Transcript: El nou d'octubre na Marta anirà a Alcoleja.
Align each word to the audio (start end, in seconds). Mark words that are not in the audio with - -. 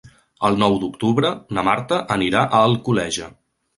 El 0.47 0.55
nou 0.61 0.77
d'octubre 0.83 1.31
na 1.57 1.65
Marta 1.67 1.99
anirà 2.17 2.43
a 2.49 2.63
Alcoleja. 2.71 3.29